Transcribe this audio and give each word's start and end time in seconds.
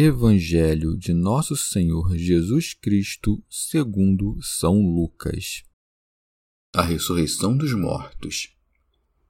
Evangelho 0.00 0.96
de 0.96 1.12
Nosso 1.12 1.56
Senhor 1.56 2.16
Jesus 2.16 2.72
Cristo, 2.72 3.42
segundo 3.50 4.38
São 4.40 4.80
Lucas. 4.80 5.64
A 6.72 6.82
ressurreição 6.82 7.56
dos 7.56 7.74
mortos. 7.74 8.54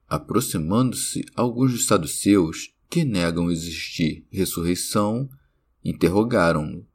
Aproximando-se 0.07 1.25
alguns 1.35 1.73
dos 1.73 1.87
saduceus 1.87 2.75
que 2.91 3.03
negam 3.03 3.51
existir 3.51 4.27
ressurreição, 4.31 5.31
interrogaram-no: 5.83 6.87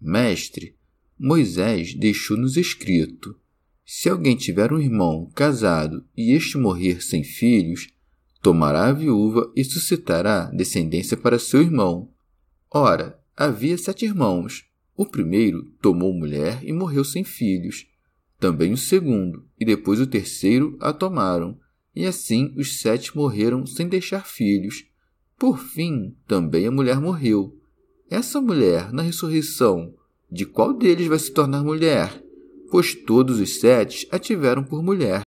Mestre, 0.00 0.74
Moisés 1.18 1.92
deixou-nos 1.92 2.56
escrito: 2.56 3.38
se 3.84 4.08
alguém 4.08 4.38
tiver 4.38 4.72
um 4.72 4.80
irmão 4.80 5.30
casado 5.34 6.02
e 6.16 6.32
este 6.32 6.56
morrer 6.56 7.02
sem 7.02 7.22
filhos, 7.22 7.90
tomará 8.40 8.88
a 8.88 8.92
viúva 8.94 9.52
e 9.54 9.62
suscitará 9.62 10.46
descendência 10.46 11.14
para 11.14 11.38
seu 11.38 11.60
irmão. 11.60 12.10
Ora, 12.70 13.18
Havia 13.40 13.78
sete 13.78 14.04
irmãos. 14.04 14.64
O 14.96 15.06
primeiro 15.06 15.62
tomou 15.80 16.12
mulher 16.12 16.58
e 16.64 16.72
morreu 16.72 17.04
sem 17.04 17.22
filhos. 17.22 17.86
Também 18.40 18.72
o 18.72 18.76
segundo, 18.76 19.46
e 19.56 19.64
depois 19.64 20.00
o 20.00 20.06
terceiro 20.08 20.76
a 20.80 20.92
tomaram. 20.92 21.56
E 21.94 22.04
assim 22.04 22.52
os 22.56 22.80
sete 22.80 23.16
morreram 23.16 23.64
sem 23.64 23.88
deixar 23.88 24.26
filhos. 24.26 24.84
Por 25.38 25.60
fim, 25.60 26.16
também 26.26 26.66
a 26.66 26.70
mulher 26.72 27.00
morreu. 27.00 27.56
Essa 28.10 28.40
mulher, 28.40 28.92
na 28.92 29.02
ressurreição, 29.02 29.94
de 30.28 30.44
qual 30.44 30.72
deles 30.72 31.06
vai 31.06 31.20
se 31.20 31.30
tornar 31.30 31.62
mulher? 31.62 32.20
Pois 32.72 32.92
todos 32.92 33.38
os 33.38 33.60
sete 33.60 34.08
a 34.10 34.18
tiveram 34.18 34.64
por 34.64 34.82
mulher. 34.82 35.22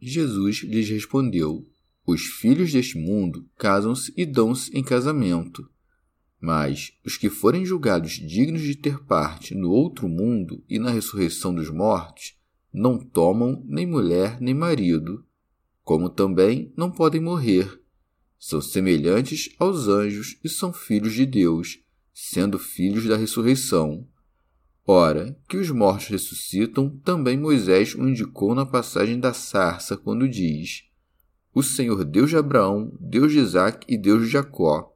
Jesus 0.00 0.58
lhes 0.58 0.88
respondeu: 0.88 1.68
Os 2.06 2.22
filhos 2.22 2.72
deste 2.72 2.96
mundo 2.96 3.50
casam-se 3.58 4.14
e 4.16 4.24
dão-se 4.24 4.70
em 4.78 4.84
casamento 4.84 5.71
mas 6.42 6.92
os 7.06 7.16
que 7.16 7.30
forem 7.30 7.64
julgados 7.64 8.14
dignos 8.14 8.62
de 8.62 8.74
ter 8.74 8.98
parte 9.04 9.54
no 9.54 9.70
outro 9.70 10.08
mundo 10.08 10.60
e 10.68 10.76
na 10.76 10.90
ressurreição 10.90 11.54
dos 11.54 11.70
mortos 11.70 12.36
não 12.74 12.98
tomam 12.98 13.64
nem 13.64 13.86
mulher 13.86 14.40
nem 14.40 14.52
marido, 14.52 15.24
como 15.84 16.10
também 16.10 16.72
não 16.76 16.90
podem 16.90 17.20
morrer. 17.20 17.80
São 18.40 18.60
semelhantes 18.60 19.54
aos 19.56 19.86
anjos 19.86 20.36
e 20.42 20.48
são 20.48 20.72
filhos 20.72 21.12
de 21.12 21.24
Deus, 21.24 21.78
sendo 22.12 22.58
filhos 22.58 23.06
da 23.06 23.16
ressurreição. 23.16 24.04
Ora, 24.84 25.38
que 25.48 25.56
os 25.56 25.70
mortos 25.70 26.08
ressuscitam, 26.08 26.90
também 27.04 27.38
Moisés 27.38 27.94
o 27.94 28.08
indicou 28.08 28.52
na 28.52 28.66
passagem 28.66 29.20
da 29.20 29.32
sarça, 29.32 29.96
quando 29.96 30.28
diz: 30.28 30.82
O 31.54 31.62
Senhor 31.62 32.04
Deus 32.04 32.30
de 32.30 32.36
Abraão, 32.36 32.92
Deus 32.98 33.30
de 33.30 33.38
Isaque 33.38 33.86
e 33.88 33.96
Deus 33.96 34.24
de 34.24 34.28
Jacó 34.28 34.92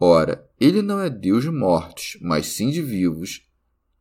Ora, 0.00 0.48
ele 0.60 0.80
não 0.80 1.00
é 1.00 1.10
Deus 1.10 1.42
de 1.42 1.50
mortos, 1.50 2.16
mas 2.20 2.46
sim 2.46 2.70
de 2.70 2.80
vivos. 2.80 3.44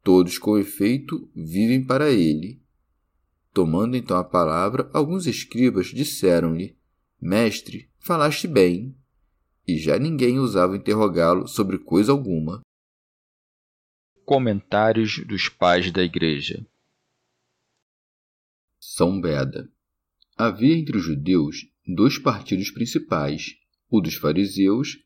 Todos, 0.04 0.38
com 0.38 0.58
efeito, 0.58 1.30
vivem 1.36 1.84
para 1.84 2.12
ele. 2.12 2.62
Tomando 3.52 3.98
então 3.98 4.18
a 4.18 4.24
palavra, 4.24 4.90
alguns 4.94 5.26
escribas 5.26 5.88
disseram-lhe: 5.88 6.78
Mestre, 7.20 7.90
falaste 8.00 8.48
bem. 8.48 8.96
E 9.68 9.78
já 9.78 9.98
ninguém 9.98 10.40
ousava 10.40 10.78
interrogá-lo 10.78 11.48
sobre 11.48 11.80
coisa 11.80 12.12
alguma. 12.12 12.62
Comentários 14.24 15.26
dos 15.26 15.50
Pais 15.50 15.92
da 15.92 16.04
Igreja 16.04 16.66
São 18.78 19.20
Beda 19.20 19.70
Havia 20.38 20.78
entre 20.78 20.98
os 20.98 21.04
judeus 21.04 21.66
dois 21.88 22.20
partidos 22.20 22.70
principais, 22.70 23.56
o 23.90 24.00
dos 24.02 24.16
fariseus 24.16 24.98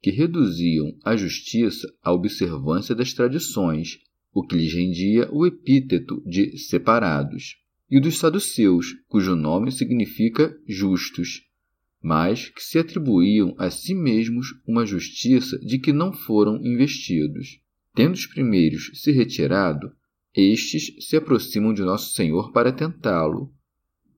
que 0.00 0.10
reduziam 0.10 0.96
a 1.04 1.16
justiça 1.16 1.86
à 2.02 2.12
observância 2.12 2.94
das 2.94 3.12
tradições, 3.12 3.98
o 4.32 4.42
que 4.42 4.56
lhes 4.56 4.72
rendia 4.72 5.28
o 5.32 5.46
epíteto 5.46 6.22
de 6.26 6.56
separados, 6.56 7.56
e 7.90 8.00
dos 8.00 8.18
saduceus, 8.18 8.94
cujo 9.08 9.34
nome 9.34 9.72
significa 9.72 10.56
justos, 10.66 11.42
mas 12.02 12.48
que 12.48 12.62
se 12.62 12.78
atribuíam 12.78 13.54
a 13.58 13.68
si 13.68 13.94
mesmos 13.94 14.54
uma 14.66 14.86
justiça 14.86 15.58
de 15.58 15.78
que 15.78 15.92
não 15.92 16.12
foram 16.12 16.56
investidos. 16.64 17.60
Tendo 17.94 18.14
os 18.14 18.26
primeiros 18.26 18.90
se 18.94 19.10
retirado, 19.10 19.92
estes 20.34 21.04
se 21.04 21.16
aproximam 21.16 21.74
de 21.74 21.82
Nosso 21.82 22.14
Senhor 22.14 22.52
para 22.52 22.72
tentá-lo. 22.72 23.52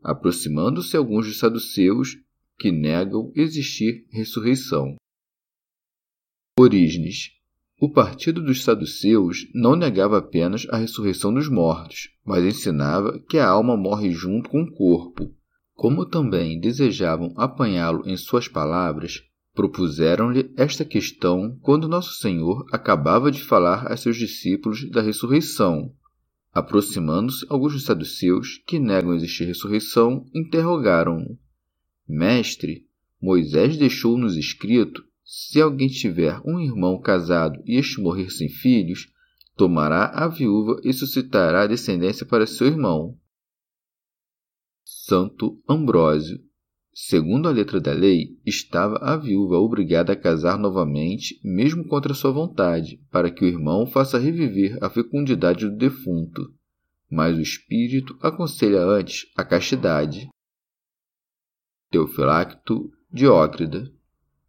Aproximando-se 0.03 0.97
alguns 0.97 1.26
dos 1.26 1.38
saduceus, 1.38 2.19
que 2.59 2.70
negam 2.70 3.32
existir 3.34 4.06
ressurreição. 4.10 4.94
Orígenes. 6.59 7.31
O 7.81 7.89
partido 7.91 8.43
dos 8.43 8.63
saduceus 8.63 9.49
não 9.55 9.75
negava 9.75 10.19
apenas 10.19 10.67
a 10.69 10.77
ressurreição 10.77 11.33
dos 11.33 11.49
mortos, 11.49 12.11
mas 12.23 12.45
ensinava 12.45 13.19
que 13.21 13.39
a 13.39 13.49
alma 13.49 13.75
morre 13.75 14.11
junto 14.11 14.51
com 14.51 14.62
o 14.62 14.71
corpo. 14.71 15.35
Como 15.73 16.05
também 16.05 16.61
desejavam 16.61 17.33
apanhá-lo 17.39 18.07
em 18.07 18.19
suas 18.19 18.49
palavras, 18.49 19.23
propuseram-lhe 19.55 20.53
esta 20.55 20.85
questão 20.85 21.59
quando 21.62 21.89
Nosso 21.89 22.21
Senhor 22.21 22.67
acabava 22.71 23.33
de 23.33 23.43
falar 23.43 23.91
a 23.91 23.97
seus 23.97 24.19
discípulos 24.19 24.89
da 24.91 25.01
ressurreição. 25.01 25.91
Aproximando-se 26.53 27.47
alguns 27.49 27.73
dos 27.73 27.85
saduceus, 27.87 28.62
que 28.67 28.79
negam 28.79 29.15
existir 29.15 29.47
ressurreição, 29.47 30.27
interrogaram-no: 30.35 31.39
Mestre, 32.07 32.85
Moisés 33.21 33.79
deixou-nos 33.79 34.37
escrito 34.37 35.03
se 35.34 35.62
alguém 35.62 35.88
tiver 35.88 36.43
um 36.44 36.60
irmão 36.60 37.00
casado 37.00 37.62
e 37.65 37.78
este 37.78 37.98
morrer 38.03 38.28
sem 38.28 38.50
filhos, 38.50 39.10
tomará 39.56 40.04
a 40.09 40.28
viúva 40.28 40.78
e 40.84 40.93
suscitará 40.93 41.66
descendência 41.66 42.26
para 42.26 42.46
seu 42.46 42.67
irmão. 42.67 43.19
Santo 44.84 45.58
Ambrósio. 45.67 46.38
Segundo 46.93 47.49
a 47.49 47.50
letra 47.50 47.81
da 47.81 47.94
lei, 47.94 48.38
estava 48.44 48.99
a 48.99 49.17
viúva 49.17 49.56
obrigada 49.56 50.12
a 50.12 50.17
casar 50.17 50.58
novamente, 50.58 51.40
mesmo 51.43 51.88
contra 51.88 52.12
sua 52.12 52.31
vontade, 52.31 53.02
para 53.11 53.31
que 53.31 53.43
o 53.43 53.49
irmão 53.49 53.87
faça 53.87 54.19
reviver 54.19 54.76
a 54.85 54.90
fecundidade 54.90 55.67
do 55.67 55.75
defunto. 55.75 56.43
Mas 57.11 57.38
o 57.38 57.40
espírito 57.40 58.19
aconselha 58.20 58.82
antes 58.85 59.32
a 59.35 59.43
castidade. 59.43 60.28
Teofilacto 61.90 62.93
Diócrida 63.11 63.90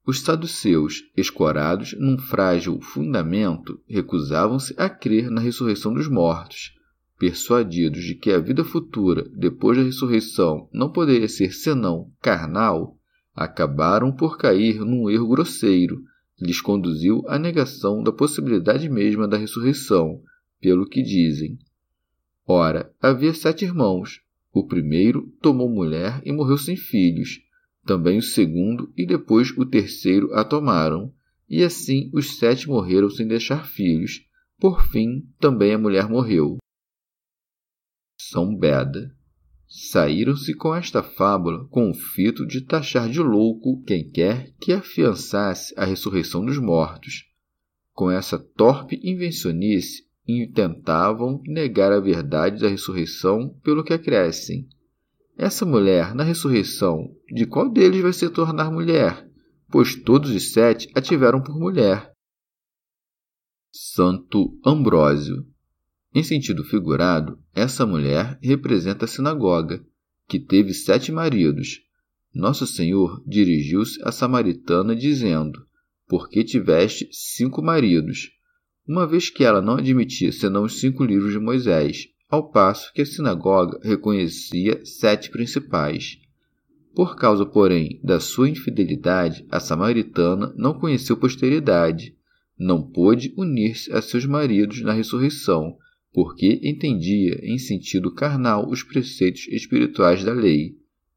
os 0.05 0.19
saduceus, 0.19 1.03
escorados 1.15 1.95
num 1.97 2.17
frágil 2.17 2.81
fundamento, 2.81 3.79
recusavam-se 3.87 4.73
a 4.77 4.89
crer 4.89 5.31
na 5.31 5.39
ressurreição 5.39 5.93
dos 5.93 6.09
mortos. 6.09 6.77
Persuadidos 7.17 8.03
de 8.03 8.15
que 8.15 8.31
a 8.31 8.39
vida 8.39 8.65
futura, 8.65 9.25
depois 9.33 9.77
da 9.77 9.83
ressurreição, 9.83 10.67
não 10.73 10.91
poderia 10.91 11.29
ser 11.29 11.53
senão 11.53 12.11
carnal, 12.21 12.97
acabaram 13.33 14.11
por 14.11 14.37
cair 14.37 14.81
num 14.81 15.09
erro 15.09 15.29
grosseiro, 15.29 16.03
que 16.35 16.45
lhes 16.45 16.59
conduziu 16.59 17.23
à 17.27 17.39
negação 17.39 18.03
da 18.03 18.11
possibilidade 18.11 18.89
mesma 18.89 19.25
da 19.25 19.37
ressurreição, 19.37 20.21
pelo 20.59 20.85
que 20.85 21.01
dizem. 21.01 21.57
Ora, 22.45 22.91
havia 23.01 23.33
sete 23.33 23.63
irmãos. 23.63 24.21
O 24.51 24.67
primeiro 24.67 25.33
tomou 25.41 25.69
mulher 25.69 26.21
e 26.25 26.31
morreu 26.33 26.57
sem 26.57 26.75
filhos 26.75 27.39
também 27.85 28.17
o 28.17 28.21
segundo 28.21 28.91
e 28.97 29.05
depois 29.05 29.51
o 29.57 29.65
terceiro 29.65 30.33
a 30.33 30.43
tomaram, 30.43 31.13
e 31.49 31.63
assim 31.63 32.09
os 32.13 32.37
sete 32.37 32.67
morreram 32.67 33.09
sem 33.09 33.27
deixar 33.27 33.67
filhos. 33.67 34.25
Por 34.59 34.85
fim, 34.87 35.27
também 35.39 35.73
a 35.73 35.77
mulher 35.77 36.07
morreu. 36.07 36.57
São 38.17 38.55
Beda. 38.55 39.13
Saíram-se 39.67 40.53
com 40.53 40.73
esta 40.73 41.01
fábula 41.01 41.67
com 41.67 41.89
o 41.89 41.93
fito 41.93 42.45
de 42.45 42.61
taxar 42.61 43.09
de 43.09 43.19
louco 43.19 43.83
quem 43.83 44.09
quer 44.09 44.53
que 44.61 44.71
afiançasse 44.71 45.73
a 45.75 45.83
ressurreição 45.83 46.45
dos 46.45 46.59
mortos. 46.59 47.25
Com 47.91 48.09
essa 48.09 48.39
torpe 48.39 48.99
invencionice, 49.03 50.03
intentavam 50.27 51.41
negar 51.45 51.91
a 51.91 51.99
verdade 51.99 52.61
da 52.61 52.69
ressurreição 52.69 53.49
pelo 53.63 53.83
que 53.83 53.93
acrescem. 53.93 54.67
Essa 55.37 55.65
mulher, 55.65 56.13
na 56.13 56.23
ressurreição, 56.23 57.09
de 57.27 57.45
qual 57.45 57.69
deles 57.69 58.01
vai 58.01 58.13
se 58.13 58.29
tornar 58.29 58.71
mulher? 58.71 59.27
Pois 59.69 59.95
todos 59.95 60.29
os 60.29 60.53
sete 60.53 60.87
a 60.93 61.01
tiveram 61.01 61.41
por 61.41 61.57
mulher. 61.57 62.13
Santo 63.71 64.55
Ambrósio. 64.63 65.45
Em 66.13 66.21
sentido 66.21 66.63
figurado, 66.63 67.39
essa 67.55 67.85
mulher 67.85 68.37
representa 68.39 69.05
a 69.05 69.07
sinagoga, 69.07 69.83
que 70.27 70.39
teve 70.39 70.71
sete 70.71 71.11
maridos. 71.11 71.81
Nosso 72.33 72.67
Senhor 72.67 73.23
dirigiu-se 73.25 73.99
à 74.03 74.11
samaritana 74.11 74.95
dizendo: 74.95 75.59
Por 76.07 76.29
que 76.29 76.43
tiveste 76.43 77.09
cinco 77.11 77.63
maridos? 77.63 78.29
Uma 78.87 79.07
vez 79.07 79.31
que 79.31 79.43
ela 79.43 79.61
não 79.61 79.77
admitia 79.77 80.31
senão 80.31 80.63
os 80.63 80.79
cinco 80.79 81.03
livros 81.03 81.31
de 81.31 81.39
Moisés, 81.39 82.12
ao 82.33 82.49
passo 82.49 82.91
que 82.95 83.03
a 83.03 83.05
sinagoga 83.05 83.79
reconhecia 83.83 84.83
sete 84.83 85.29
principais. 85.29 86.17
Por 86.95 87.15
causa, 87.15 87.45
porém, 87.45 87.99
da 88.03 88.19
sua 88.19 88.49
infidelidade, 88.49 89.45
a 89.51 89.59
samaritana 89.59 90.51
não 90.57 90.73
conheceu 90.73 91.15
posteridade, 91.15 92.15
não 92.57 92.81
pôde 92.81 93.31
unir-se 93.37 93.93
a 93.93 94.01
seus 94.01 94.25
maridos 94.25 94.81
na 94.81 94.93
ressurreição, 94.93 95.77
porque 96.11 96.59
entendia 96.63 97.39
em 97.43 97.59
sentido 97.59 98.11
carnal 98.11 98.67
os 98.67 98.81
preceitos 98.81 99.47
espirituais 99.49 100.23
da 100.23 100.33
lei. 100.33 100.75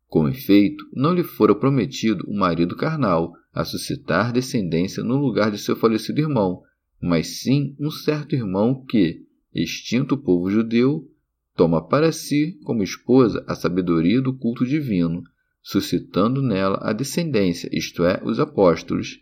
Com 0.08 0.28
efeito, 0.28 0.84
não 0.92 1.14
lhe 1.14 1.24
fora 1.24 1.54
prometido 1.54 2.26
um 2.28 2.36
marido 2.36 2.76
carnal 2.76 3.32
a 3.54 3.64
suscitar 3.64 4.34
descendência 4.34 5.02
no 5.02 5.16
lugar 5.16 5.50
de 5.50 5.56
seu 5.56 5.76
falecido 5.76 6.20
irmão, 6.20 6.60
mas 7.00 7.40
sim 7.40 7.74
um 7.80 7.90
certo 7.90 8.34
irmão 8.34 8.84
que, 8.84 9.25
extinto 9.62 10.16
povo 10.16 10.50
judeu, 10.50 11.10
toma 11.54 11.86
para 11.86 12.12
si 12.12 12.58
como 12.64 12.82
esposa 12.82 13.44
a 13.48 13.54
sabedoria 13.54 14.20
do 14.20 14.36
culto 14.36 14.66
divino, 14.66 15.22
suscitando 15.62 16.42
nela 16.42 16.78
a 16.82 16.92
descendência, 16.92 17.68
isto 17.72 18.04
é, 18.04 18.20
os 18.24 18.38
apóstolos. 18.38 19.20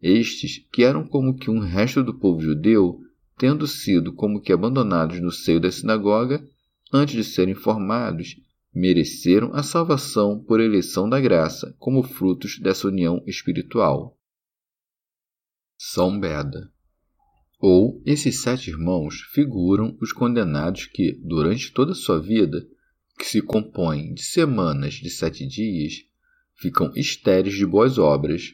Estes, 0.00 0.64
que 0.72 0.84
eram 0.84 1.06
como 1.06 1.36
que 1.36 1.50
um 1.50 1.58
resto 1.58 2.02
do 2.02 2.14
povo 2.14 2.40
judeu, 2.40 3.00
tendo 3.36 3.66
sido 3.66 4.12
como 4.12 4.40
que 4.40 4.52
abandonados 4.52 5.20
no 5.20 5.32
seio 5.32 5.58
da 5.58 5.70
sinagoga, 5.70 6.46
antes 6.92 7.14
de 7.14 7.24
serem 7.24 7.54
formados, 7.54 8.36
mereceram 8.72 9.50
a 9.54 9.62
salvação 9.62 10.38
por 10.38 10.60
eleição 10.60 11.08
da 11.08 11.20
graça, 11.20 11.74
como 11.78 12.02
frutos 12.02 12.58
dessa 12.58 12.86
união 12.86 13.22
espiritual. 13.26 14.16
São 15.76 16.18
Beda 16.18 16.73
ou 17.66 18.02
esses 18.04 18.42
sete 18.42 18.68
irmãos 18.68 19.22
figuram 19.32 19.96
os 19.98 20.12
condenados 20.12 20.84
que, 20.84 21.18
durante 21.22 21.72
toda 21.72 21.94
sua 21.94 22.20
vida, 22.20 22.68
que 23.18 23.24
se 23.24 23.40
compõe 23.40 24.12
de 24.12 24.22
semanas 24.22 24.92
de 24.92 25.08
sete 25.08 25.46
dias, 25.46 26.04
ficam 26.52 26.92
estéreis 26.94 27.54
de 27.54 27.64
boas 27.64 27.96
obras. 27.96 28.52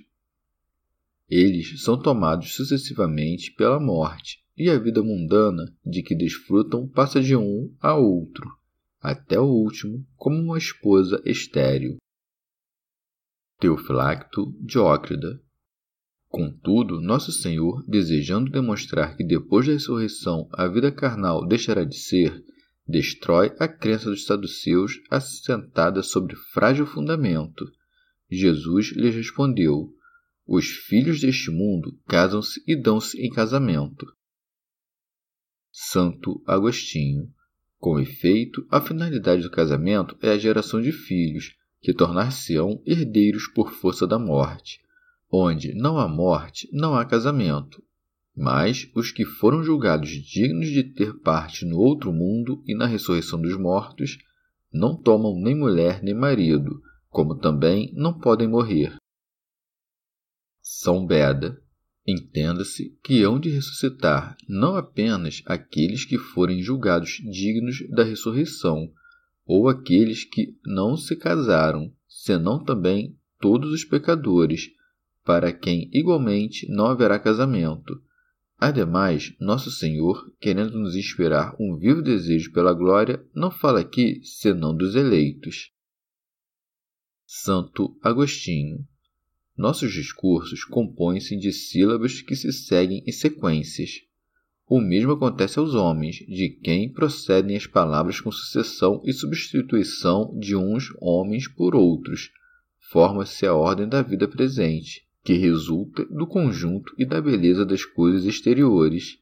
Eles 1.28 1.82
são 1.82 2.00
tomados 2.00 2.54
sucessivamente 2.54 3.50
pela 3.50 3.80
morte, 3.80 4.44
e 4.56 4.70
a 4.70 4.78
vida 4.78 5.02
mundana 5.02 5.64
de 5.84 6.04
que 6.04 6.14
desfrutam 6.14 6.86
passa 6.86 7.20
de 7.20 7.34
um 7.34 7.74
a 7.80 7.96
outro, 7.96 8.48
até 9.00 9.40
o 9.40 9.44
último, 9.44 10.06
como 10.14 10.36
uma 10.36 10.56
esposa 10.56 11.20
estéril. 11.26 11.96
Teofilacto 13.58 14.54
Diócrida 14.60 15.42
Contudo, 16.30 17.00
Nosso 17.00 17.32
Senhor, 17.32 17.84
desejando 17.88 18.52
demonstrar 18.52 19.16
que 19.16 19.24
depois 19.24 19.66
da 19.66 19.72
ressurreição 19.72 20.48
a 20.52 20.68
vida 20.68 20.92
carnal 20.92 21.44
deixará 21.44 21.82
de 21.82 21.98
ser, 21.98 22.44
destrói 22.86 23.52
a 23.58 23.66
crença 23.66 24.08
dos 24.08 24.26
saduceus 24.26 25.00
assentada 25.10 26.04
sobre 26.04 26.36
frágil 26.36 26.86
fundamento. 26.86 27.64
Jesus 28.30 28.92
lhes 28.92 29.12
respondeu: 29.12 29.92
Os 30.46 30.66
filhos 30.66 31.20
deste 31.20 31.50
mundo 31.50 31.98
casam-se 32.06 32.62
e 32.64 32.76
dão-se 32.80 33.20
em 33.20 33.28
casamento. 33.28 34.06
Santo 35.72 36.40
Agostinho. 36.46 37.28
Com 37.76 37.98
efeito, 37.98 38.64
a 38.70 38.80
finalidade 38.80 39.42
do 39.42 39.50
casamento 39.50 40.16
é 40.22 40.30
a 40.30 40.38
geração 40.38 40.80
de 40.80 40.92
filhos, 40.92 41.56
que 41.80 41.92
tornar-se-ão 41.92 42.80
herdeiros 42.86 43.48
por 43.48 43.72
força 43.72 44.06
da 44.06 44.18
morte 44.18 44.78
onde 45.30 45.74
não 45.74 45.98
há 45.98 46.08
morte, 46.08 46.68
não 46.72 46.94
há 46.94 47.04
casamento. 47.04 47.82
Mas 48.36 48.90
os 48.94 49.10
que 49.10 49.24
foram 49.24 49.62
julgados 49.62 50.10
dignos 50.10 50.68
de 50.68 50.82
ter 50.82 51.18
parte 51.20 51.64
no 51.64 51.78
outro 51.78 52.12
mundo 52.12 52.62
e 52.66 52.74
na 52.74 52.86
ressurreição 52.86 53.40
dos 53.40 53.56
mortos 53.58 54.18
não 54.72 54.96
tomam 54.96 55.34
nem 55.40 55.54
mulher 55.54 56.02
nem 56.02 56.14
marido, 56.14 56.80
como 57.08 57.38
também 57.38 57.92
não 57.94 58.18
podem 58.18 58.48
morrer. 58.48 58.96
São 60.62 61.06
Beda. 61.06 61.60
Entenda-se 62.06 62.98
que 63.04 63.22
hão 63.22 63.38
de 63.38 63.50
ressuscitar 63.50 64.36
não 64.48 64.74
apenas 64.74 65.42
aqueles 65.46 66.04
que 66.04 66.16
forem 66.16 66.62
julgados 66.62 67.20
dignos 67.30 67.76
da 67.90 68.02
ressurreição, 68.02 68.90
ou 69.44 69.68
aqueles 69.68 70.24
que 70.24 70.56
não 70.64 70.96
se 70.96 71.14
casaram, 71.14 71.92
senão 72.08 72.62
também 72.64 73.18
todos 73.38 73.72
os 73.72 73.84
pecadores, 73.84 74.70
para 75.24 75.52
quem 75.52 75.90
igualmente 75.92 76.68
não 76.70 76.86
haverá 76.86 77.18
casamento. 77.18 78.00
Ademais, 78.58 79.34
Nosso 79.40 79.70
Senhor, 79.70 80.30
querendo 80.38 80.78
nos 80.78 80.94
inspirar 80.94 81.56
um 81.58 81.76
vivo 81.76 82.02
desejo 82.02 82.52
pela 82.52 82.74
glória, 82.74 83.24
não 83.34 83.50
fala 83.50 83.80
aqui 83.80 84.20
senão 84.22 84.76
dos 84.76 84.94
eleitos. 84.94 85.72
Santo 87.26 87.96
Agostinho. 88.02 88.86
Nossos 89.56 89.92
discursos 89.92 90.64
compõem-se 90.64 91.36
de 91.36 91.52
sílabas 91.52 92.22
que 92.22 92.34
se 92.34 92.52
seguem 92.52 93.02
em 93.06 93.12
sequências. 93.12 94.00
O 94.66 94.80
mesmo 94.80 95.12
acontece 95.12 95.58
aos 95.58 95.74
homens, 95.74 96.16
de 96.16 96.48
quem 96.48 96.92
procedem 96.92 97.56
as 97.56 97.66
palavras 97.66 98.20
com 98.20 98.30
sucessão 98.30 99.02
e 99.04 99.12
substituição 99.12 100.36
de 100.38 100.54
uns 100.54 100.92
homens 101.00 101.48
por 101.48 101.74
outros. 101.74 102.30
Forma-se 102.90 103.46
a 103.46 103.54
ordem 103.54 103.88
da 103.88 104.02
vida 104.02 104.28
presente 104.28 105.09
que 105.22 105.34
resulta 105.34 106.04
do 106.06 106.26
conjunto 106.26 106.94
e 106.98 107.04
da 107.04 107.20
beleza 107.20 107.64
das 107.64 107.84
coisas 107.84 108.24
exteriores. 108.24 109.18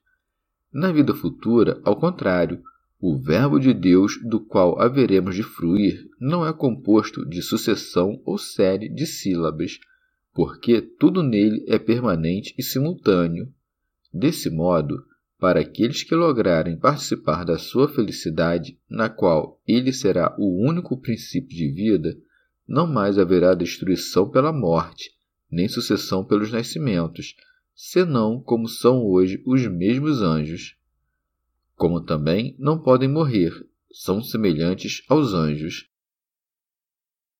Na 0.73 0.93
vida 0.93 1.15
futura, 1.15 1.81
ao 1.85 1.97
contrário, 1.97 2.63
o 3.01 3.17
Verbo 3.17 3.59
de 3.59 3.73
Deus 3.73 4.19
do 4.29 4.41
qual 4.41 4.81
haveremos 4.81 5.35
de 5.37 5.43
fruir 5.43 6.09
não 6.21 6.47
é 6.47 6.53
composto 6.53 7.25
de 7.29 7.41
sucessão 7.43 8.21
ou 8.25 8.37
série 8.37 8.89
de 8.89 9.07
sílabas, 9.07 9.79
porque 10.35 10.81
tudo 10.81 11.23
nele 11.23 11.65
é 11.69 11.79
permanente 11.79 12.55
e 12.59 12.63
simultâneo. 12.63 13.53
Desse 14.13 14.51
modo, 14.51 15.05
para 15.39 15.61
aqueles 15.61 16.03
que 16.03 16.15
lograrem 16.15 16.77
participar 16.77 17.45
da 17.45 17.57
sua 17.57 17.89
felicidade, 17.89 18.79
na 18.91 19.09
qual 19.09 19.61
ele 19.67 19.93
será 19.93 20.35
o 20.39 20.67
único 20.69 21.01
princípio 21.01 21.57
de 21.57 21.71
vida, 21.73 22.17
não 22.67 22.87
mais 22.87 23.19
haverá 23.19 23.55
destruição 23.55 24.29
pela 24.29 24.53
morte, 24.53 25.11
nem 25.51 25.69
sucessão 25.69 26.25
pelos 26.25 26.51
nascimentos, 26.51 27.35
senão 27.75 28.41
como 28.41 28.69
são 28.69 29.05
hoje 29.05 29.43
os 29.47 29.67
mesmos 29.67 30.21
anjos. 30.21 30.77
Como 31.75 32.01
também 32.01 32.57
não 32.59 32.79
podem 32.79 33.09
morrer, 33.09 33.53
são 33.93 34.23
semelhantes 34.23 35.03
aos 35.09 35.33
anjos. 35.33 35.89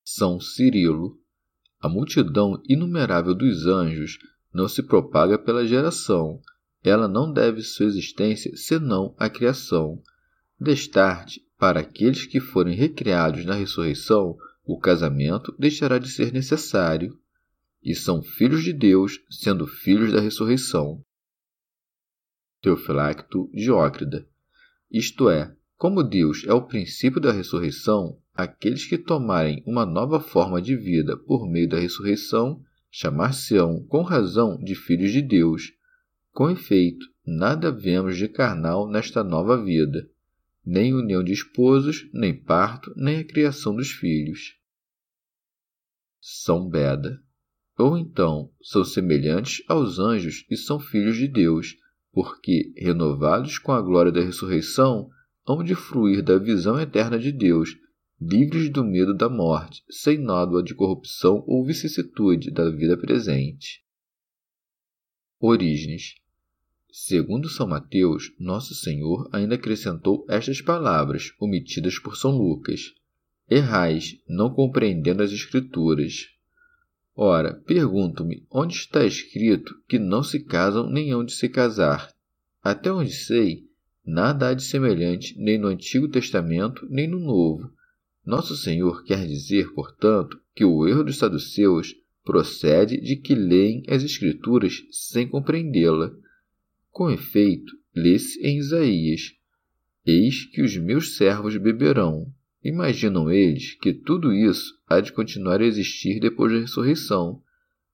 São 0.05 0.41
Cirilo. 0.41 1.21
A 1.81 1.89
multidão 1.89 2.61
inumerável 2.69 3.35
dos 3.35 3.67
anjos 3.67 4.19
não 4.53 4.67
se 4.67 4.83
propaga 4.83 5.39
pela 5.39 5.67
geração, 5.67 6.41
ela 6.83 7.07
não 7.07 7.33
deve 7.33 7.63
sua 7.63 7.87
existência 7.87 8.57
senão 8.57 9.15
à 9.19 9.29
criação. 9.29 10.03
Destarte, 10.59 11.45
para 11.59 11.81
aqueles 11.81 12.27
que 12.27 12.41
forem 12.41 12.75
recriados 12.75 13.45
na 13.45 13.55
ressurreição, 13.55 14.37
o 14.65 14.79
casamento 14.79 15.55
deixará 15.59 15.99
de 15.99 16.09
ser 16.09 16.33
necessário 16.33 17.19
e 17.89 17.95
são 17.95 18.23
filhos 18.23 18.63
de 18.63 18.75
Deus, 18.75 19.19
sendo 19.31 19.67
filhos 19.67 20.13
da 20.13 20.21
ressurreição. 20.21 21.03
Teofilacto 22.61 23.51
Diócrida. 23.55 24.29
Isto 24.91 25.31
é, 25.31 25.57
como 25.75 26.03
Deus 26.03 26.45
é 26.47 26.53
o 26.53 26.67
princípio 26.67 27.19
da 27.19 27.33
ressurreição, 27.33 28.21
aqueles 28.35 28.85
que 28.85 28.99
tomarem 28.99 29.63
uma 29.67 29.87
nova 29.87 30.21
forma 30.21 30.61
de 30.61 30.77
vida 30.77 31.17
por 31.17 31.49
meio 31.49 31.67
da 31.67 31.79
ressurreição 31.79 32.63
chamar-se-ão 32.91 33.83
com 33.87 34.03
razão 34.03 34.59
de 34.59 34.75
filhos 34.75 35.11
de 35.11 35.23
Deus. 35.23 35.73
Com 36.31 36.51
efeito, 36.51 37.07
nada 37.27 37.73
vemos 37.73 38.19
de 38.19 38.29
carnal 38.29 38.87
nesta 38.87 39.25
nova 39.25 39.65
vida, 39.65 40.07
nem 40.63 40.93
união 40.93 41.25
de 41.25 41.33
esposos, 41.33 42.07
nem 42.13 42.39
parto, 42.39 42.93
nem 42.97 43.21
a 43.21 43.25
criação 43.25 43.75
dos 43.75 43.91
filhos. 43.91 44.59
São 46.21 46.69
Beda. 46.69 47.27
Ou 47.79 47.97
então, 47.97 48.51
são 48.61 48.85
semelhantes 48.85 49.63
aos 49.69 50.01
anjos 50.01 50.45
e 50.51 50.57
são 50.57 50.81
filhos 50.81 51.17
de 51.17 51.29
Deus, 51.29 51.77
porque, 52.11 52.73
renovados 52.77 53.57
com 53.59 53.71
a 53.71 53.81
glória 53.81 54.11
da 54.11 54.21
ressurreição, 54.21 55.09
hão 55.47 55.63
de 55.63 55.77
fruir 55.77 56.21
da 56.21 56.37
visão 56.39 56.79
eterna 56.79 57.19
de 57.21 57.31
Deus, 57.31 57.77
livres 58.21 58.69
do 58.69 58.85
medo 58.85 59.15
da 59.15 59.29
morte, 59.29 59.85
sem 59.89 60.19
nódoa 60.19 60.61
de 60.61 60.75
corrupção 60.75 61.45
ou 61.47 61.65
vicissitude 61.65 62.51
da 62.51 62.69
vida 62.69 62.97
presente. 62.97 63.85
Orígenes. 65.39 66.17
Segundo 66.91 67.49
São 67.49 67.69
Mateus, 67.69 68.33
Nosso 68.41 68.75
Senhor 68.75 69.31
ainda 69.33 69.55
acrescentou 69.55 70.27
estas 70.29 70.61
palavras, 70.61 71.33
omitidas 71.39 71.97
por 71.97 72.17
São 72.17 72.37
Lucas: 72.37 72.93
Errais, 73.49 74.21
não 74.29 74.53
compreendendo 74.53 75.23
as 75.23 75.31
Escrituras. 75.31 76.38
Ora, 77.21 77.55
pergunto-me, 77.67 78.47
onde 78.49 78.75
está 78.75 79.05
escrito 79.05 79.75
que 79.89 79.99
não 79.99 80.23
se 80.23 80.39
casam 80.39 80.89
nem 80.89 81.11
hão 81.11 81.25
de 81.25 81.33
se 81.33 81.49
casar? 81.49 82.15
Até 82.63 82.93
onde 82.93 83.11
sei, 83.11 83.65
nada 84.07 84.49
há 84.51 84.55
de 84.55 84.63
semelhante 84.63 85.37
nem 85.37 85.59
no 85.59 85.67
Antigo 85.67 86.07
Testamento 86.07 86.87
nem 86.89 87.09
no 87.09 87.19
Novo. 87.19 87.73
Nosso 88.25 88.55
Senhor 88.55 89.03
quer 89.03 89.27
dizer, 89.27 89.75
portanto, 89.75 90.41
que 90.55 90.65
o 90.65 90.87
erro 90.87 91.03
dos 91.03 91.19
saduceus 91.19 91.93
procede 92.25 93.01
de 93.01 93.17
que 93.17 93.35
leem 93.35 93.83
as 93.89 94.05
Escrituras 94.05 94.75
sem 94.93 95.27
compreendê-la. 95.27 96.13
Com 96.89 97.11
efeito, 97.11 97.73
lê-se 97.97 98.41
em 98.47 98.59
Isaías: 98.59 99.33
Eis 100.07 100.45
que 100.45 100.63
os 100.63 100.77
meus 100.77 101.17
servos 101.17 101.57
beberão. 101.57 102.33
Imaginam 102.69 103.31
eles 103.31 103.73
que 103.81 103.95
tudo 103.95 104.31
isso 104.31 104.79
há 104.87 105.01
de 105.01 105.11
continuar 105.11 105.63
a 105.63 105.65
existir 105.65 106.21
depois 106.21 106.53
da 106.53 106.59
ressurreição. 106.59 107.43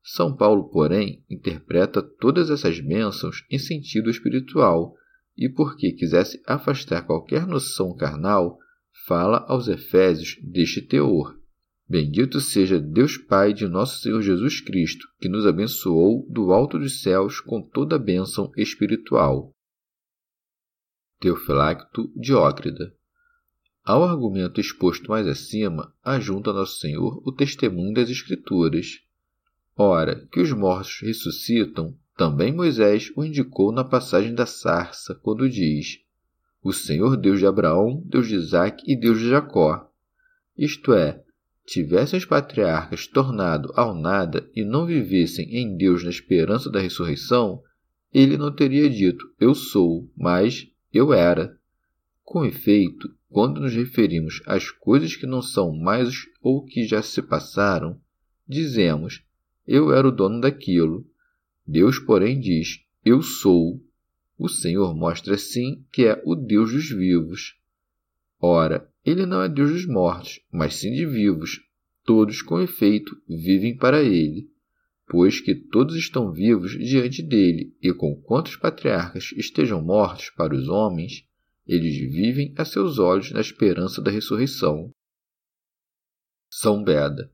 São 0.03 0.35
Paulo, 0.35 0.69
porém, 0.69 1.25
interpreta 1.31 2.03
todas 2.03 2.51
essas 2.51 2.81
bênçãos 2.81 3.45
em 3.49 3.57
sentido 3.57 4.11
espiritual, 4.11 4.93
e 5.37 5.49
porque 5.49 5.93
quisesse 5.93 6.43
afastar 6.45 7.03
qualquer 7.03 7.47
noção 7.47 7.95
carnal, 7.95 8.59
fala 9.07 9.45
aos 9.47 9.69
Efésios 9.69 10.41
deste 10.43 10.83
teor. 10.83 11.39
Bendito 11.89 12.41
seja 12.41 12.81
Deus 12.81 13.17
Pai 13.17 13.53
de 13.53 13.69
nosso 13.69 14.01
Senhor 14.01 14.23
Jesus 14.23 14.61
Cristo, 14.61 15.07
que 15.21 15.29
nos 15.29 15.47
abençoou 15.47 16.27
do 16.29 16.53
alto 16.53 16.81
dos 16.81 17.01
céus 17.01 17.41
com 17.41 17.63
toda 17.63 17.95
a 17.95 17.99
bênção 17.99 18.51
espiritual. 18.57 19.53
Teofilacto 21.21 22.13
Diócrida 22.17 22.93
Ao 23.85 24.03
argumento 24.03 24.63
exposto 24.63 25.11
mais 25.11 25.29
acima, 25.29 25.93
ajunta 26.03 26.55
Nosso 26.55 26.81
Senhor 26.81 27.21
o 27.23 27.31
testemunho 27.31 27.93
das 27.93 28.09
Escrituras. 28.09 29.01
Ora, 29.77 30.27
que 30.33 30.41
os 30.41 30.51
mortos 30.53 31.01
ressuscitam, 31.03 31.95
também 32.17 32.51
Moisés 32.51 33.13
o 33.15 33.23
indicou 33.23 33.73
na 33.73 33.85
passagem 33.85 34.35
da 34.35 34.47
sarça, 34.47 35.15
quando 35.17 35.51
diz: 35.51 35.99
O 36.63 36.73
Senhor 36.73 37.15
Deus 37.15 37.41
de 37.41 37.47
Abraão, 37.47 38.03
Deus 38.07 38.27
de 38.27 38.37
Isaque 38.37 38.91
e 38.91 38.99
Deus 38.99 39.19
de 39.19 39.29
Jacó. 39.29 39.91
Isto 40.57 40.95
é, 40.95 41.23
tivessem 41.67 42.19
os 42.19 42.25
patriarcas 42.25 43.07
tornado 43.07 43.71
ao 43.75 43.95
nada 43.95 44.49
e 44.55 44.65
não 44.65 44.87
vivessem 44.87 45.47
em 45.55 45.77
Deus 45.77 46.03
na 46.03 46.11
esperança 46.11 46.71
da 46.71 46.81
ressurreição, 46.81 47.63
ele 48.15 48.39
não 48.39 48.51
teria 48.51 48.89
dito 48.89 49.27
eu 49.39 49.55
sou, 49.55 50.09
mas 50.17 50.69
eu 50.91 51.13
era. 51.13 51.59
Com 52.23 52.45
efeito, 52.45 53.15
quando 53.35 53.61
nos 53.61 53.75
referimos 53.75 54.41
às 54.47 54.71
coisas 54.71 55.17
que 55.17 55.27
não 55.27 55.43
são 55.43 55.77
mais 55.77 56.25
ou 56.41 56.65
que 56.65 56.87
já 56.87 57.03
se 57.03 57.21
passaram, 57.21 58.01
dizemos 58.47 59.25
eu 59.67 59.93
era 59.93 60.07
o 60.07 60.13
dono 60.13 60.41
daquilo. 60.41 61.05
Deus, 61.67 61.99
porém, 61.99 62.39
diz 62.39 62.85
eu 63.05 63.23
sou. 63.23 63.83
O 64.39 64.49
Senhor 64.49 64.95
mostra 64.95 65.35
assim 65.35 65.85
que 65.91 66.05
é 66.05 66.23
o 66.25 66.37
Deus 66.37 66.71
dos 66.71 66.89
vivos. 66.89 67.57
Ora, 68.41 68.89
ele 69.05 69.27
não 69.27 69.43
é 69.43 69.49
Deus 69.49 69.73
dos 69.73 69.87
mortos, 69.89 70.39
mas 70.49 70.77
sim 70.77 70.93
de 70.93 71.05
vivos. 71.05 71.61
Todos, 72.05 72.41
com 72.41 72.61
efeito, 72.61 73.21
vivem 73.29 73.77
para 73.77 74.01
ele, 74.01 74.49
pois 75.09 75.41
que 75.41 75.57
todos 75.57 75.97
estão 75.97 76.31
vivos 76.31 76.79
diante 76.79 77.21
dele, 77.21 77.75
e 77.83 77.93
com 77.93 78.15
quantos 78.15 78.55
patriarcas 78.55 79.33
estejam 79.37 79.83
mortos 79.83 80.31
para 80.31 80.55
os 80.55 80.69
homens, 80.69 81.27
eles 81.67 81.97
vivem 81.97 82.55
a 82.57 82.65
seus 82.65 82.99
olhos 82.99 83.31
na 83.31 83.41
esperança 83.41 84.03
da 84.03 84.11
ressurreição. 84.11 84.91
São 86.51 86.83
Beda. 86.83 87.31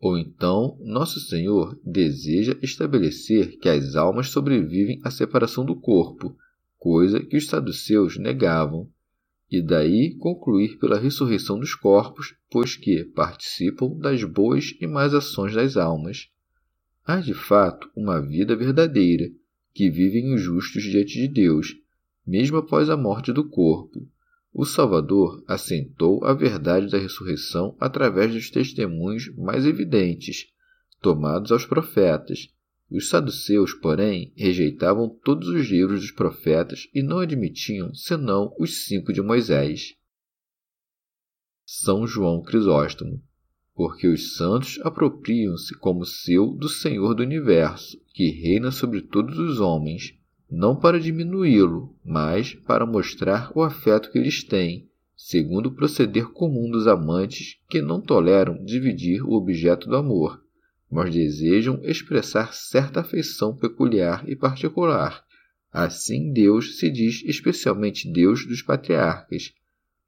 Ou 0.00 0.18
então, 0.18 0.76
Nosso 0.80 1.20
Senhor 1.20 1.80
deseja 1.84 2.56
estabelecer 2.62 3.58
que 3.58 3.68
as 3.68 3.94
almas 3.94 4.28
sobrevivem 4.28 5.00
à 5.02 5.10
separação 5.10 5.64
do 5.64 5.76
corpo, 5.76 6.36
coisa 6.76 7.20
que 7.20 7.36
os 7.36 7.46
saduceus 7.46 8.18
negavam 8.18 8.90
e 9.50 9.62
daí 9.62 10.16
concluir 10.16 10.78
pela 10.78 10.98
ressurreição 10.98 11.58
dos 11.58 11.74
corpos, 11.74 12.34
pois 12.50 12.76
que 12.76 13.04
participam 13.04 13.96
das 13.98 14.24
boas 14.24 14.74
e 14.80 14.86
más 14.86 15.14
ações 15.14 15.54
das 15.54 15.76
almas. 15.76 16.28
Há 17.04 17.20
de 17.20 17.34
fato 17.34 17.90
uma 17.94 18.20
vida 18.20 18.56
verdadeira, 18.56 19.30
que 19.72 19.90
vivem 19.90 20.34
os 20.34 20.40
justos 20.40 20.82
diante 20.82 21.14
de 21.14 21.28
Deus, 21.28 21.76
mesmo 22.26 22.56
após 22.56 22.88
a 22.88 22.96
morte 22.96 23.32
do 23.32 23.48
corpo. 23.48 24.08
O 24.52 24.64
Salvador 24.64 25.42
assentou 25.46 26.24
a 26.24 26.32
verdade 26.32 26.90
da 26.90 26.98
ressurreição 26.98 27.76
através 27.80 28.32
dos 28.32 28.50
testemunhos 28.50 29.34
mais 29.36 29.66
evidentes, 29.66 30.46
tomados 31.00 31.50
aos 31.50 31.66
profetas, 31.66 32.48
os 32.90 33.08
saduceus, 33.08 33.74
porém, 33.74 34.32
rejeitavam 34.36 35.08
todos 35.08 35.48
os 35.48 35.68
livros 35.68 36.02
dos 36.02 36.12
profetas 36.12 36.88
e 36.94 37.02
não 37.02 37.18
admitiam 37.18 37.92
senão 37.94 38.54
os 38.58 38.84
cinco 38.84 39.12
de 39.12 39.20
Moisés. 39.20 39.96
São 41.66 42.06
João 42.06 42.42
Crisóstomo. 42.42 43.22
Porque 43.74 44.06
os 44.06 44.36
santos 44.36 44.78
apropriam-se 44.82 45.76
como 45.78 46.04
seu 46.04 46.52
do 46.54 46.68
Senhor 46.68 47.12
do 47.14 47.24
universo, 47.24 48.00
que 48.12 48.30
reina 48.30 48.70
sobre 48.70 49.00
todos 49.00 49.36
os 49.36 49.58
homens, 49.58 50.16
não 50.54 50.76
para 50.76 51.00
diminuí-lo, 51.00 51.94
mas 52.04 52.54
para 52.54 52.86
mostrar 52.86 53.50
o 53.54 53.62
afeto 53.62 54.10
que 54.10 54.18
eles 54.18 54.44
têm, 54.44 54.88
segundo 55.16 55.66
o 55.66 55.74
proceder 55.74 56.28
comum 56.28 56.70
dos 56.70 56.86
amantes 56.86 57.58
que 57.68 57.82
não 57.82 58.00
toleram 58.00 58.62
dividir 58.64 59.22
o 59.22 59.32
objeto 59.32 59.88
do 59.88 59.96
amor 59.96 60.44
mas 60.94 61.12
desejam 61.12 61.80
expressar 61.82 62.54
certa 62.54 63.00
afeição 63.00 63.56
peculiar 63.56 64.22
e 64.28 64.36
particular. 64.36 65.24
Assim, 65.72 66.32
Deus 66.32 66.78
se 66.78 66.88
diz 66.88 67.20
especialmente 67.24 68.08
Deus 68.08 68.46
dos 68.46 68.62
patriarcas, 68.62 69.52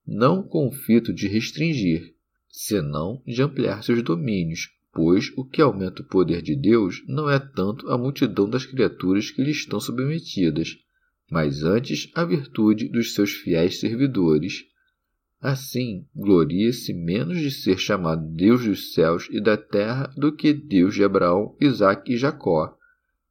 não 0.07 0.45
com 0.45 0.69
o 0.69 0.73
fito 0.73 1.13
de 1.13 1.27
restringir, 1.27 2.15
senão 2.49 3.21
de 3.27 3.43
ampliar 3.43 3.83
seus 3.83 4.01
domínios, 4.01 4.71
pois 4.97 5.31
o 5.37 5.45
que 5.45 5.61
aumenta 5.61 6.01
o 6.01 6.07
poder 6.07 6.41
de 6.41 6.57
Deus 6.57 7.05
não 7.07 7.31
é 7.31 7.39
tanto 7.39 7.89
a 7.91 7.99
multidão 7.99 8.49
das 8.49 8.65
criaturas 8.65 9.31
que 9.31 9.45
lhe 9.45 9.51
estão 9.51 9.79
submetidas, 9.79 10.79
mas 11.31 11.63
antes 11.63 12.11
a 12.15 12.25
virtude 12.25 12.89
dos 12.89 13.13
seus 13.13 13.31
fiéis 13.31 13.79
servidores 13.79 14.65
Assim, 15.41 16.07
gloria-se 16.15 16.95
menos 16.95 17.39
de 17.39 17.51
ser 17.51 17.79
chamado 17.79 18.27
Deus 18.35 18.65
dos 18.65 18.95
céus 18.95 19.29
e 19.31 19.41
da 19.41 19.57
terra 19.57 20.11
do 20.17 20.35
que 20.35 20.53
Deus 20.53 20.95
de 20.95 21.05
Abraão, 21.05 21.55
Isaque 21.61 22.15
e 22.15 22.17
Jacó. 22.17 22.75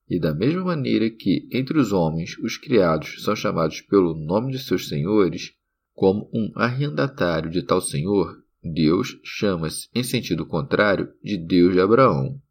E 0.07 0.19
da 0.19 0.33
mesma 0.33 0.63
maneira 0.63 1.09
que 1.09 1.49
entre 1.51 1.79
os 1.79 1.91
homens 1.91 2.37
os 2.37 2.57
criados 2.57 3.23
são 3.23 3.35
chamados 3.35 3.81
pelo 3.81 4.13
nome 4.13 4.51
de 4.51 4.59
seus 4.59 4.87
senhores, 4.87 5.53
como 5.93 6.29
um 6.31 6.51
arrendatário 6.55 7.49
de 7.49 7.63
tal 7.63 7.81
senhor, 7.81 8.37
Deus 8.65 9.19
chama-se, 9.23 9.87
em 9.93 10.01
sentido 10.01 10.43
contrário, 10.43 11.13
de 11.23 11.37
Deus 11.37 11.73
de 11.73 11.79
Abraão. 11.79 12.41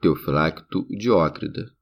Teofilacto 0.00 0.84
Diócrida 0.88 1.72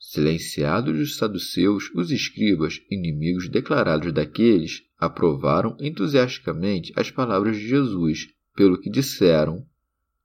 Silenciados 0.00 0.98
os 0.98 1.16
saduceus, 1.16 1.90
os 1.94 2.10
escribas, 2.10 2.80
inimigos 2.90 3.50
declarados 3.50 4.10
daqueles, 4.12 4.84
aprovaram 4.96 5.76
entusiasticamente 5.80 6.92
as 6.96 7.10
palavras 7.10 7.56
de 7.56 7.68
Jesus, 7.68 8.28
pelo 8.54 8.80
que 8.80 8.88
disseram. 8.88 9.66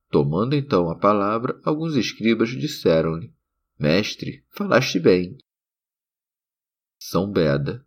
Tomando 0.10 0.56
então 0.56 0.90
a 0.90 0.96
palavra, 0.96 1.60
alguns 1.66 1.96
escribas 1.96 2.52
disseram-lhe: 2.52 3.34
Mestre, 3.78 4.46
falaste 4.52 5.00
bem. 5.00 5.38
São 6.98 7.30
Beda. 7.30 7.86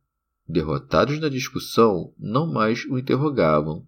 Derrotados 0.48 1.18
na 1.18 1.28
discussão, 1.28 2.14
não 2.18 2.46
mais 2.46 2.84
o 2.86 2.98
interrogavam, 2.98 3.84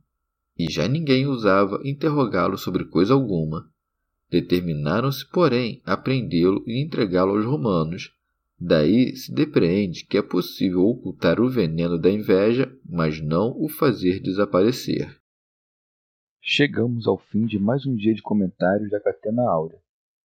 e 0.58 0.70
já 0.70 0.88
ninguém 0.88 1.26
ousava 1.26 1.80
interrogá-lo 1.84 2.58
sobre 2.58 2.84
coisa 2.84 3.14
alguma. 3.14 3.70
Determinaram-se, 4.28 5.24
porém, 5.30 5.80
a 5.84 5.96
prendê-lo 5.96 6.62
e 6.66 6.82
entregá-lo 6.82 7.36
aos 7.36 7.44
romanos. 7.44 8.12
Daí 8.60 9.14
se 9.14 9.32
depreende 9.32 10.04
que 10.04 10.18
é 10.18 10.22
possível 10.22 10.82
ocultar 10.82 11.40
o 11.40 11.48
veneno 11.48 11.96
da 11.96 12.10
inveja, 12.10 12.76
mas 12.84 13.20
não 13.20 13.54
o 13.56 13.68
fazer 13.68 14.20
desaparecer. 14.20 15.16
Chegamos 16.42 17.06
ao 17.06 17.18
fim 17.18 17.46
de 17.46 17.58
mais 17.58 17.86
um 17.86 17.94
dia 17.94 18.12
de 18.12 18.22
comentários 18.22 18.90
da 18.90 19.00
Catena 19.00 19.42
Áurea. 19.48 19.78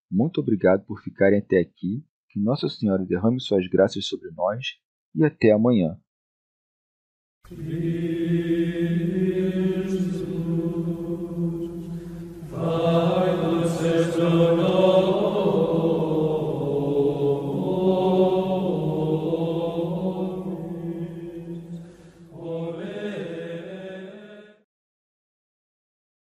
Muito 0.10 0.42
obrigado 0.42 0.84
por 0.86 1.02
ficarem 1.02 1.40
até 1.40 1.60
aqui, 1.60 2.04
que 2.30 2.40
Nossa 2.40 2.68
Senhora 2.68 3.06
derrame 3.06 3.40
suas 3.40 3.68
graças 3.68 4.08
sobre 4.08 4.32
nós 4.32 4.78
e 5.14 5.24
até 5.24 5.52
amanhã. 5.52 5.98
Amen. 7.56 8.04